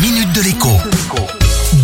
minute 0.00 0.32
de 0.32 0.42
l'écho. 0.42 0.70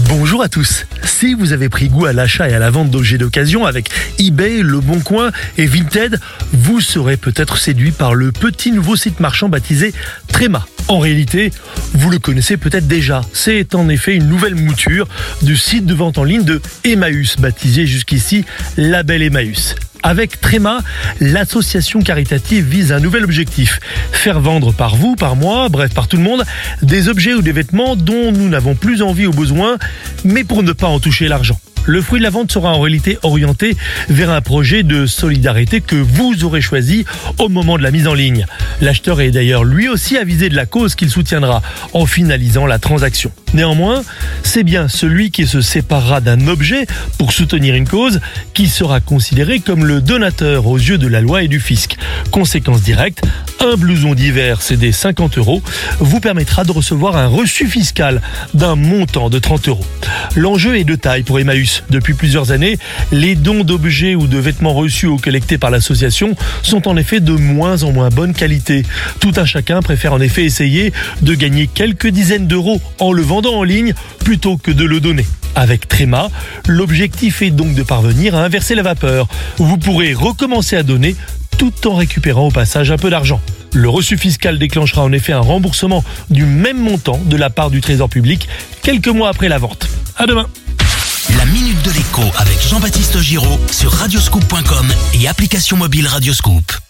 Bonjour 0.08 0.42
à 0.42 0.48
tous. 0.48 0.86
Si 1.04 1.34
vous 1.34 1.52
avez 1.52 1.68
pris 1.68 1.88
goût 1.88 2.06
à 2.06 2.12
l'achat 2.12 2.48
et 2.48 2.54
à 2.54 2.58
la 2.60 2.70
vente 2.70 2.90
d'objets 2.90 3.18
d'occasion 3.18 3.66
avec 3.66 3.90
eBay, 4.18 4.62
Le 4.62 4.80
Bon 4.80 5.00
Coin 5.00 5.32
et 5.58 5.66
Vinted, 5.66 6.20
vous 6.52 6.80
serez 6.80 7.16
peut-être 7.16 7.56
séduit 7.56 7.90
par 7.90 8.14
le 8.14 8.30
petit 8.30 8.70
nouveau 8.70 8.94
site 8.94 9.18
marchand 9.18 9.48
baptisé 9.48 9.92
Tréma. 10.28 10.66
En 10.86 10.98
réalité, 10.98 11.50
vous 11.94 12.10
le 12.10 12.18
connaissez 12.18 12.56
peut-être 12.56 12.86
déjà. 12.86 13.22
C'est 13.32 13.74
en 13.74 13.88
effet 13.88 14.14
une 14.14 14.28
nouvelle 14.28 14.54
mouture 14.54 15.08
du 15.42 15.56
site 15.56 15.86
de 15.86 15.94
vente 15.94 16.18
en 16.18 16.24
ligne 16.24 16.44
de 16.44 16.62
Emmaüs, 16.84 17.36
baptisé 17.38 17.86
jusqu'ici 17.86 18.44
Label 18.76 19.22
Emmaüs. 19.22 19.74
Avec 20.06 20.38
Tréma, 20.38 20.82
l'association 21.18 22.00
caritative 22.00 22.66
vise 22.68 22.92
un 22.92 23.00
nouvel 23.00 23.24
objectif. 23.24 23.80
Faire 24.12 24.38
vendre 24.38 24.74
par 24.74 24.96
vous, 24.96 25.16
par 25.16 25.34
moi, 25.34 25.70
bref 25.70 25.94
par 25.94 26.08
tout 26.08 26.18
le 26.18 26.22
monde, 26.22 26.44
des 26.82 27.08
objets 27.08 27.32
ou 27.32 27.40
des 27.40 27.52
vêtements 27.52 27.96
dont 27.96 28.30
nous 28.30 28.50
n'avons 28.50 28.74
plus 28.74 29.00
envie 29.00 29.26
ou 29.26 29.30
besoin, 29.30 29.78
mais 30.22 30.44
pour 30.44 30.62
ne 30.62 30.72
pas 30.72 30.88
en 30.88 31.00
toucher 31.00 31.26
l'argent. 31.26 31.58
Le 31.86 32.02
fruit 32.02 32.18
de 32.18 32.24
la 32.24 32.28
vente 32.28 32.52
sera 32.52 32.74
en 32.74 32.80
réalité 32.80 33.18
orienté 33.22 33.78
vers 34.10 34.30
un 34.30 34.42
projet 34.42 34.82
de 34.82 35.06
solidarité 35.06 35.80
que 35.80 35.96
vous 35.96 36.44
aurez 36.44 36.60
choisi 36.60 37.06
au 37.38 37.48
moment 37.48 37.78
de 37.78 37.82
la 37.82 37.90
mise 37.90 38.06
en 38.06 38.14
ligne. 38.14 38.44
L'acheteur 38.82 39.22
est 39.22 39.30
d'ailleurs 39.30 39.64
lui 39.64 39.88
aussi 39.88 40.18
avisé 40.18 40.50
de 40.50 40.56
la 40.56 40.66
cause 40.66 40.94
qu'il 40.96 41.08
soutiendra 41.08 41.62
en 41.94 42.04
finalisant 42.04 42.66
la 42.66 42.78
transaction. 42.78 43.32
Néanmoins, 43.54 44.02
c'est 44.42 44.64
bien 44.64 44.88
celui 44.88 45.30
qui 45.30 45.46
se 45.46 45.60
séparera 45.60 46.20
d'un 46.20 46.48
objet 46.48 46.86
pour 47.18 47.32
soutenir 47.32 47.76
une 47.76 47.86
cause 47.86 48.20
qui 48.52 48.68
sera 48.68 48.98
considéré 48.98 49.60
comme 49.60 49.84
le 49.84 50.00
donateur 50.00 50.66
aux 50.66 50.76
yeux 50.76 50.98
de 50.98 51.06
la 51.06 51.20
loi 51.20 51.44
et 51.44 51.48
du 51.48 51.60
fisc. 51.60 51.96
Conséquence 52.32 52.82
directe, 52.82 53.22
un 53.60 53.76
blouson 53.76 54.14
d'hiver 54.14 54.60
cédé 54.60 54.90
50 54.90 55.38
euros 55.38 55.62
vous 56.00 56.18
permettra 56.18 56.64
de 56.64 56.72
recevoir 56.72 57.16
un 57.16 57.28
reçu 57.28 57.68
fiscal 57.68 58.20
d'un 58.54 58.74
montant 58.74 59.30
de 59.30 59.38
30 59.38 59.68
euros. 59.68 59.86
L'enjeu 60.34 60.76
est 60.76 60.84
de 60.84 60.96
taille 60.96 61.22
pour 61.22 61.38
Emmaüs. 61.38 61.84
Depuis 61.90 62.14
plusieurs 62.14 62.50
années, 62.50 62.76
les 63.12 63.36
dons 63.36 63.62
d'objets 63.62 64.16
ou 64.16 64.26
de 64.26 64.38
vêtements 64.38 64.74
reçus 64.74 65.06
ou 65.06 65.16
collectés 65.16 65.58
par 65.58 65.70
l'association 65.70 66.34
sont 66.62 66.88
en 66.88 66.96
effet 66.96 67.20
de 67.20 67.32
moins 67.32 67.84
en 67.84 67.92
moins 67.92 68.08
bonne 68.08 68.34
qualité. 68.34 68.82
Tout 69.20 69.32
un 69.36 69.44
chacun 69.44 69.80
préfère 69.80 70.12
en 70.12 70.20
effet 70.20 70.44
essayer 70.44 70.92
de 71.22 71.34
gagner 71.34 71.68
quelques 71.68 72.08
dizaines 72.08 72.48
d'euros 72.48 72.80
en 72.98 73.12
le 73.12 73.22
en 73.50 73.62
ligne 73.62 73.94
plutôt 74.20 74.56
que 74.56 74.70
de 74.70 74.84
le 74.84 75.00
donner. 75.00 75.26
Avec 75.54 75.88
Tréma, 75.88 76.30
l'objectif 76.66 77.42
est 77.42 77.50
donc 77.50 77.74
de 77.74 77.82
parvenir 77.82 78.34
à 78.34 78.44
inverser 78.44 78.74
la 78.74 78.82
vapeur. 78.82 79.28
Vous 79.58 79.78
pourrez 79.78 80.14
recommencer 80.14 80.76
à 80.76 80.82
donner 80.82 81.14
tout 81.58 81.86
en 81.86 81.94
récupérant 81.94 82.48
au 82.48 82.50
passage 82.50 82.90
un 82.90 82.96
peu 82.96 83.10
d'argent. 83.10 83.40
Le 83.72 83.88
reçu 83.88 84.18
fiscal 84.18 84.58
déclenchera 84.58 85.02
en 85.02 85.12
effet 85.12 85.32
un 85.32 85.40
remboursement 85.40 86.04
du 86.30 86.44
même 86.44 86.78
montant 86.78 87.20
de 87.24 87.36
la 87.36 87.50
part 87.50 87.70
du 87.70 87.80
Trésor 87.80 88.08
public 88.08 88.48
quelques 88.82 89.08
mois 89.08 89.28
après 89.28 89.48
la 89.48 89.58
vente. 89.58 89.88
À 90.16 90.26
demain. 90.26 90.48
La 91.36 91.44
minute 91.46 91.82
de 91.82 91.90
l'écho 91.90 92.22
avec 92.38 92.60
Jean-Baptiste 92.68 93.18
Giraud 93.20 93.58
sur 93.70 93.92
radioscoop.com 93.92 94.92
et 95.14 95.28
application 95.28 95.76
mobile 95.76 96.06
Radioscoop. 96.06 96.83